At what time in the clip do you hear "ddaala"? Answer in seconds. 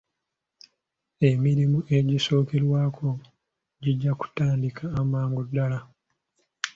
5.47-5.79